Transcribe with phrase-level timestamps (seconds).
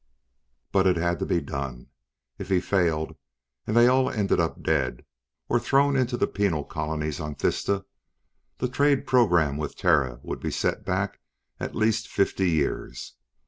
[0.71, 1.91] But it had to be done.
[2.39, 3.15] If he failed,
[3.67, 5.05] and they all ended up dead,
[5.47, 7.85] or thrown into the penal colonies on Thista,
[8.57, 11.19] the trade program with Terra would be set back
[11.59, 13.13] at least fifty years.